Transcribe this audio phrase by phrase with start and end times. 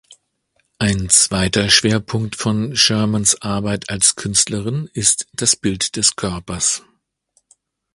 [0.79, 6.81] Ein zweiter Schwerpunkt von Shermans Arbeit als Künstlerin ist das Bild des Körpers.